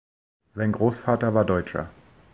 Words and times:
Sein 0.55 0.71
Großvater 0.71 1.35
war 1.35 1.45
Deutscher. 1.45 1.91